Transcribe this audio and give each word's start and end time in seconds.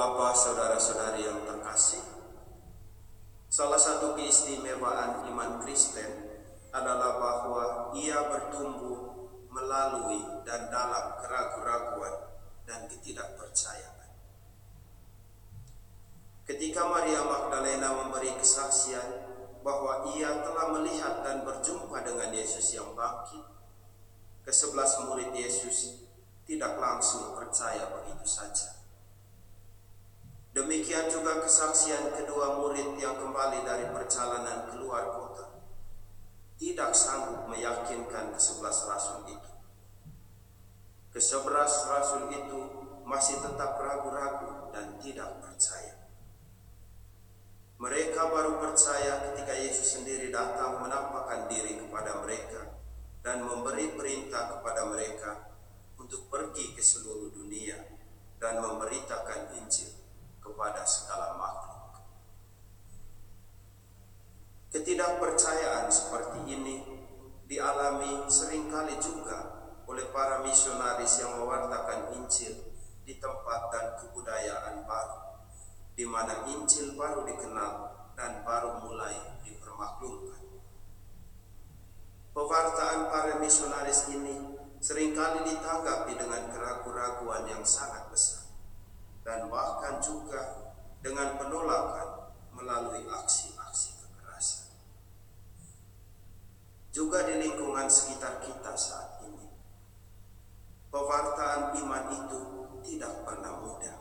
Bapak, 0.00 0.32
saudara-saudari 0.32 1.28
yang 1.28 1.44
terkasih, 1.44 2.00
salah 3.52 3.76
satu 3.76 4.16
keistimewaan 4.16 5.28
iman 5.28 5.60
Kristen 5.60 6.40
adalah 6.72 7.20
bahwa 7.20 7.92
ia 7.92 8.16
bertumbuh 8.32 9.28
melalui 9.52 10.24
dan 10.48 10.72
dalam 10.72 11.20
keraguan-raguan 11.20 12.32
dan 12.64 12.88
ketidakpercayaan. 12.88 14.08
Ketika 16.48 16.80
Maria 16.88 17.20
Magdalena 17.20 17.92
memberi 18.00 18.32
kesaksian 18.40 19.04
bahwa 19.60 20.16
ia 20.16 20.32
telah 20.40 20.80
melihat 20.80 21.20
dan 21.28 21.44
berjumpa 21.44 22.00
dengan 22.08 22.32
Yesus 22.32 22.72
yang 22.72 22.96
bangkit, 22.96 23.44
kesebelas 24.48 24.96
murid 25.04 25.36
Yesus 25.36 26.08
tidak 26.48 26.80
langsung 26.80 27.36
percaya 27.36 27.84
begitu 28.00 28.24
saja. 28.24 28.79
Demikian 30.50 31.06
juga 31.06 31.38
kesaksian 31.46 32.10
kedua 32.10 32.58
murid 32.58 32.98
yang 32.98 33.14
kembali 33.14 33.62
dari 33.62 33.86
perjalanan 33.94 34.66
keluar 34.66 35.06
kota. 35.14 35.46
Tidak 36.58 36.90
sanggup 36.90 37.46
meyakinkan 37.46 38.34
kesebelas 38.34 38.82
rasul 38.90 39.30
itu. 39.30 39.50
Kesebelas 41.14 41.86
rasul 41.86 42.34
itu 42.34 42.58
masih 43.06 43.38
tetap 43.38 43.78
ragu-ragu 43.78 44.74
dan 44.74 44.98
tidak 44.98 45.38
percaya. 45.38 45.94
Mereka 47.78 48.20
baru 48.28 48.58
percaya 48.58 49.30
ketika 49.30 49.54
Yesus 49.54 50.02
sendiri 50.02 50.34
datang 50.34 50.82
menampakkan 50.82 51.46
diri 51.46 51.78
kepada 51.78 52.26
mereka 52.26 52.74
dan 53.22 53.46
memberi 53.46 53.94
perintah 53.94 54.58
kepada 54.58 54.82
mereka 54.90 55.54
untuk 55.94 56.26
pergi 56.26 56.74
ke 56.74 56.82
seluruh 56.82 57.30
dunia 57.32 57.78
dan 58.36 58.60
memberitakan 58.60 59.56
Injil 59.56 59.99
kepada 60.40 60.82
segala 60.88 61.36
makhluk. 61.36 62.02
Ketidakpercayaan 64.70 65.86
seperti 65.92 66.40
ini 66.48 66.76
dialami 67.50 68.26
sering 68.30 68.72
kali 68.72 68.96
juga 69.02 69.60
oleh 69.90 70.06
para 70.14 70.40
misionaris 70.46 71.18
yang 71.20 71.36
mewartakan 71.42 72.14
Injil 72.14 72.54
di 73.02 73.18
tempat 73.18 73.74
dan 73.74 73.98
kebudayaan 73.98 74.86
baru 74.86 75.30
di 75.98 76.06
mana 76.08 76.48
Injil 76.48 76.96
baru 76.96 77.26
dikenal 77.26 77.72
dan 78.16 78.40
baru 78.46 78.80
mulai 78.80 79.42
dipermaklumkan. 79.44 80.40
Pewartaan 82.30 83.10
para 83.10 83.36
misionaris 83.42 84.08
ini 84.08 84.54
sering 84.80 85.12
kali 85.12 85.44
ditanggapi 85.44 86.14
dengan 86.16 86.48
keraguan-raguan 86.54 87.44
yang 87.50 87.60
sangat 87.66 88.08
besar 88.08 88.39
dan 89.24 89.52
bahkan 89.52 90.00
juga 90.00 90.72
dengan 91.00 91.36
penolakan 91.36 92.32
melalui 92.56 93.08
aksi-aksi 93.08 94.00
kekerasan. 94.00 94.72
Juga 96.90 97.24
di 97.28 97.40
lingkungan 97.40 97.86
sekitar 97.86 98.42
kita 98.44 98.72
saat 98.74 99.22
ini, 99.24 99.48
pewartaan 100.90 101.76
iman 101.78 102.04
itu 102.12 102.40
tidak 102.84 103.24
pernah 103.24 103.60
mudah. 103.62 103.96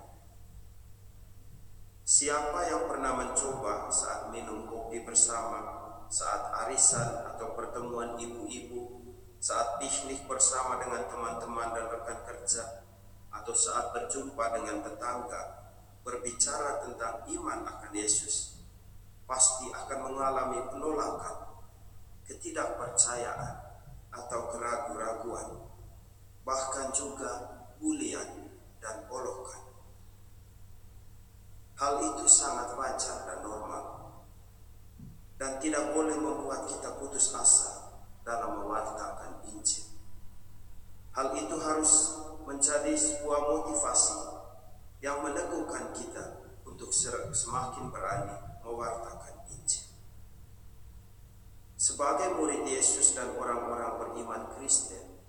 Siapa 2.09 2.65
yang 2.65 2.89
pernah 2.89 3.13
mencoba 3.13 3.93
saat 3.93 4.33
minum 4.33 4.65
kopi 4.65 5.05
bersama, 5.05 5.61
saat 6.09 6.49
arisan 6.65 7.21
atau 7.35 7.53
pertemuan 7.53 8.17
ibu-ibu, 8.17 9.13
saat 9.37 9.77
piknik 9.77 10.25
bersama 10.25 10.81
dengan 10.81 11.05
teman-teman 11.05 11.69
dan 11.69 11.85
rekan 11.85 12.19
kerja, 12.25 12.88
atau 13.30 13.53
saat 13.53 13.94
berjumpa 13.94 14.58
dengan 14.58 14.81
tetangga, 14.81 15.72
berbicara 16.02 16.81
tentang 16.85 17.25
iman 17.30 17.66
akan 17.66 17.91
Yesus, 17.94 18.66
pasti 19.30 19.69
akan 19.69 20.09
mengalami 20.09 20.66
penolakan, 20.73 21.61
ketidakpercayaan, 22.25 23.70
atau 24.09 24.49
keraguan-raguan, 24.49 25.70
bahkan 26.42 26.89
juga 26.89 27.61
bulian 27.77 28.49
dan 28.81 29.05
olokan. 29.08 29.70
Hal 31.80 32.03
itu 32.03 32.26
sangat 32.27 32.76
wajar 32.76 33.23
dan 33.23 33.39
normal 33.39 33.86
dan 35.39 35.55
tidak 35.64 35.95
boleh 35.95 36.20
membuat 36.20 36.67
kita 36.67 36.99
putus 36.99 37.32
asa 37.32 37.95
dalam 38.27 38.59
mewartakan 38.59 39.39
Injil. 39.48 39.87
Hal 41.15 41.32
itu 41.39 41.55
harus 41.55 42.18
menjadi 42.59 42.92
sebuah 42.92 43.39
motivasi 43.55 44.20
yang 44.99 45.23
meneguhkan 45.23 45.95
kita 45.95 46.43
untuk 46.67 46.92
semakin 47.31 47.87
berani 47.87 48.36
mewartakan 48.59 49.47
Injil. 49.47 49.87
Sebagai 51.80 52.36
murid 52.36 52.67
Yesus 52.67 53.15
dan 53.15 53.31
orang-orang 53.39 53.95
beriman 53.95 54.43
Kristen, 54.59 55.23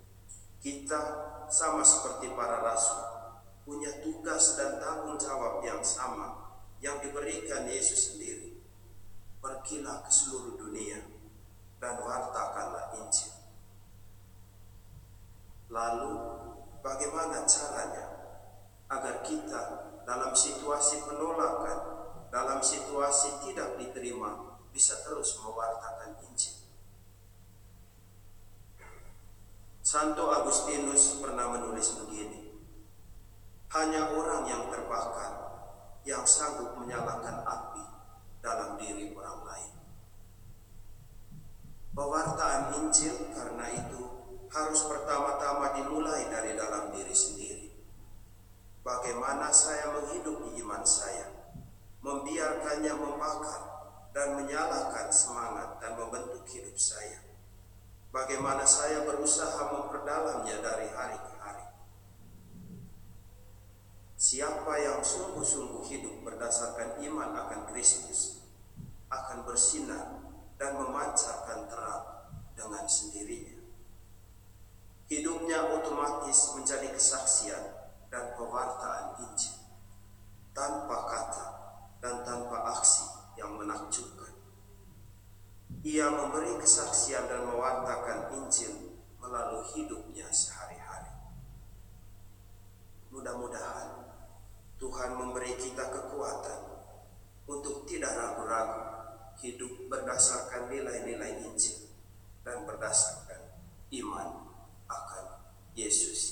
kita 0.59 0.99
sama 1.47 1.87
seperti 1.87 2.35
para 2.35 2.59
rasul 2.59 2.99
punya 3.63 4.03
tugas 4.03 4.59
dan 4.59 4.83
tanggung 4.83 5.15
jawab 5.15 5.63
yang 5.63 5.79
sama 5.79 6.51
yang 6.83 6.99
diberikan 6.99 7.63
Yesus 7.63 8.11
sendiri. 8.11 8.59
Pergilah 9.39 10.03
ke 10.03 10.11
seluruh 10.11 10.59
dunia 10.59 10.99
dan 11.79 11.95
wartakanlah 11.95 12.91
Injil. 12.99 13.31
Lalu 15.71 16.40
bagaimana 16.81 17.45
caranya 17.45 18.05
agar 18.91 19.23
kita 19.23 19.61
dalam 20.03 20.33
situasi 20.35 21.05
penolakan, 21.07 21.79
dalam 22.33 22.59
situasi 22.59 23.39
tidak 23.47 23.79
diterima 23.79 24.59
bisa 24.73 24.99
terus 25.05 25.39
mewartakan 25.39 26.19
Injil. 26.27 26.57
Santo 29.81 30.29
Agustinus 30.29 31.21
pernah 31.21 31.51
menulis 31.51 31.97
begini, 32.01 32.55
hanya 33.71 34.11
orang 34.11 34.43
yang 34.47 34.63
terbakar 34.67 35.41
yang 36.01 36.25
sanggup 36.25 36.75
menyalakan 36.81 37.45
api 37.45 37.85
dalam 38.41 38.79
diri 38.81 39.13
orang 39.13 39.39
lain. 39.45 39.73
Pewartaan 41.91 42.61
Injil 42.81 43.35
karena 43.35 43.67
itu 43.69 44.00
harus 44.51 44.81
pertama-tama 44.85 45.79
dimulai 45.79 46.27
dari 46.27 46.59
dalam 46.59 46.91
diri 46.91 47.15
sendiri. 47.15 47.67
Bagaimana 48.83 49.49
saya 49.55 49.95
menghidupi 49.95 50.59
iman 50.61 50.83
saya, 50.83 51.31
membiarkannya 52.03 52.93
membakar 52.93 53.61
dan 54.11 54.35
menyalakan 54.35 55.07
semangat 55.07 55.79
dan 55.79 55.95
membentuk 55.95 56.43
hidup 56.51 56.75
saya. 56.75 57.23
Bagaimana 58.11 58.67
saya 58.67 59.07
berusaha 59.07 59.71
memperdalamnya 59.71 60.59
dari 60.59 60.91
hari 60.91 61.15
ke 61.15 61.31
Siapa 64.21 64.77
yang 64.77 65.01
sungguh-sungguh 65.01 65.81
hidup 65.89 66.21
berdasarkan 66.21 67.01
iman 67.01 67.33
akan 67.33 67.65
Kristus 67.73 68.45
akan 69.09 69.41
bersinar 69.49 70.21
dan 70.61 70.77
memancarkan 70.77 71.65
terang 71.65 72.29
dengan 72.53 72.85
sendirinya. 72.85 73.60
Hidupnya 75.11 75.59
otomatis 75.75 76.55
menjadi 76.55 76.87
kesaksian 76.87 77.59
dan 78.07 78.31
pewartaan 78.39 79.19
Injil 79.19 79.59
tanpa 80.55 81.03
kata 81.03 81.45
dan 81.99 82.23
tanpa 82.23 82.79
aksi 82.79 83.35
yang 83.35 83.59
menakjubkan. 83.59 84.31
Ia 85.83 86.07
memberi 86.07 86.55
kesaksian 86.63 87.27
dan 87.27 87.43
mewartakan 87.43 88.39
Injil 88.39 89.03
melalui 89.19 89.67
hidupnya 89.75 90.31
sehari-hari. 90.31 91.11
Mudah-mudahan 93.11 94.15
Tuhan 94.79 95.11
memberi 95.19 95.59
kita 95.59 95.91
kekuatan 95.91 96.87
untuk 97.51 97.83
tidak 97.83 98.15
ragu-ragu 98.15 98.79
hidup 99.43 99.91
berdasarkan 99.91 100.71
nilai-nilai 100.71 101.43
Injil 101.43 101.91
dan 102.47 102.63
berdasarkan 102.63 103.20
yes 105.75 106.07
yes. 106.07 106.30